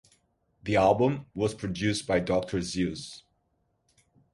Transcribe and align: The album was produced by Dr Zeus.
The 0.63 0.75
album 0.77 1.27
was 1.35 1.53
produced 1.53 2.07
by 2.07 2.21
Dr 2.21 2.63
Zeus. 2.63 3.21